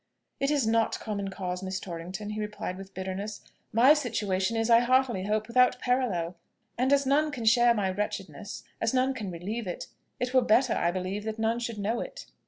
[0.39, 3.41] "It is not common cause, Miss Torrington," he replied with bitterness.
[3.71, 6.35] "My situation is, I heartily hope, without a parallel;
[6.75, 9.85] and as none can share my wretchedness, as none can relieve it,
[10.19, 12.25] it were better, I believe, that none should know it."